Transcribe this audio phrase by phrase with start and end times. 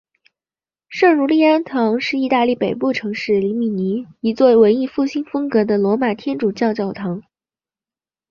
[0.89, 7.21] 圣儒利安堂是意大利北部城市里米尼一座文艺复兴风格的罗马天主教教堂。